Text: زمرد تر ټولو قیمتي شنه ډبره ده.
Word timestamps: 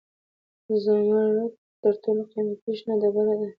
زمرد 0.83 1.51
تر 1.81 1.93
ټولو 2.03 2.21
قیمتي 2.31 2.71
شنه 2.79 2.93
ډبره 3.01 3.33
ده. 3.39 3.47